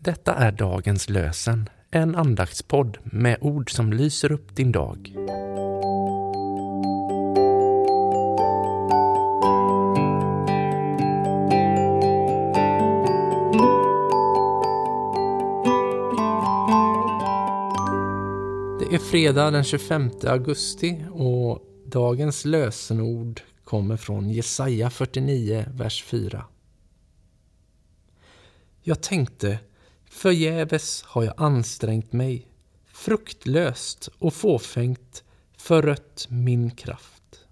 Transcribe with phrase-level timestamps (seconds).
[0.00, 5.12] Detta är dagens lösen, en andaktspodd med ord som lyser upp din dag.
[18.80, 26.44] Det är fredag den 25 augusti och dagens lösenord kommer från Jesaja 49, vers 4.
[28.82, 29.58] Jag tänkte,
[30.16, 32.46] förgäves har jag ansträngt mig,
[32.86, 35.24] fruktlöst och fåfängt
[35.56, 37.46] förött min kraft.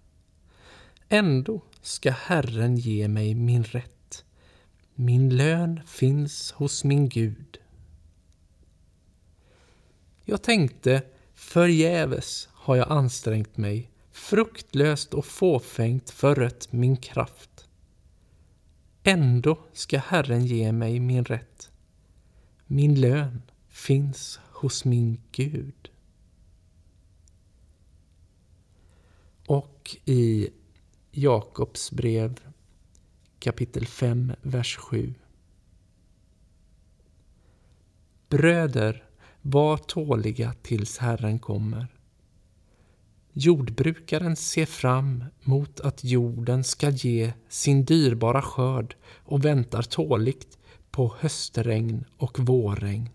[1.09, 4.24] Ändå ska Herren ge mig min rätt.
[4.95, 7.59] Min lön finns hos min Gud.
[10.24, 11.02] Jag tänkte,
[11.35, 17.69] förgäves har jag ansträngt mig, fruktlöst och fåfängt förött min kraft.
[19.02, 21.71] Ändå ska Herren ge mig min rätt.
[22.74, 25.90] Min lön finns hos min Gud.
[29.46, 30.49] Och i
[31.10, 32.40] Jakobs brev
[33.38, 35.15] kapitel 5, vers 7.
[38.29, 39.04] Bröder,
[39.43, 41.87] var tåliga tills Herren kommer.
[43.32, 50.59] Jordbrukaren ser fram mot att jorden ska ge sin dyrbara skörd och väntar tåligt
[50.95, 53.09] på höstregn och vårregn.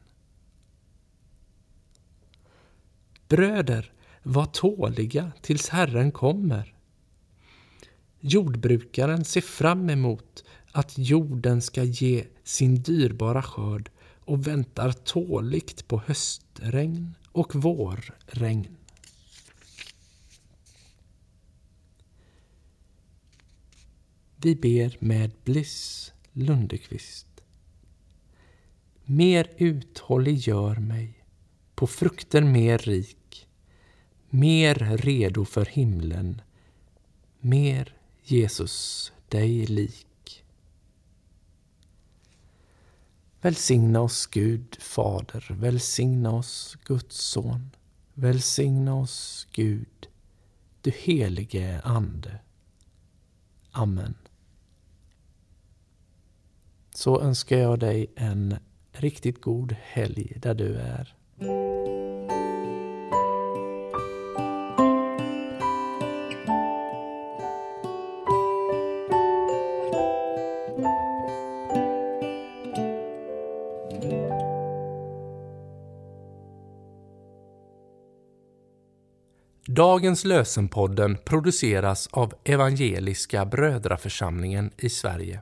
[3.27, 3.91] Bröder,
[4.23, 6.73] var tåliga tills Herren kommer.
[8.19, 16.02] Jordbrukaren ser fram emot att jorden ska ge sin dyrbara skörd och väntar tåligt på
[16.05, 18.77] höstregn och vårregn.
[24.35, 27.28] Vi ber med Bliss Lundekvist.
[29.12, 31.24] Mer uthållig gör mig,
[31.76, 33.48] på frukter mer rik,
[34.30, 36.42] mer redo för himlen,
[37.40, 40.44] mer Jesus dig lik.
[43.42, 47.69] Välsigna oss Gud Fader, välsigna oss Guds Son,
[48.14, 50.08] välsigna oss Gud,
[50.81, 52.40] du helige Ande.
[53.72, 54.16] Amen.
[56.96, 58.56] Så önskar jag dig en
[58.91, 61.16] riktigt god helg där du är.
[79.79, 85.41] Dagens lösenpodden produceras av Evangeliska Brödraförsamlingen i Sverige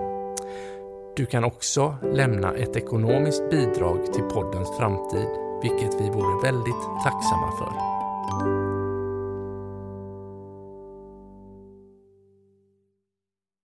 [1.15, 5.27] Du kan också lämna ett ekonomiskt bidrag till poddens framtid,
[5.61, 8.60] vilket vi vore väldigt tacksamma för.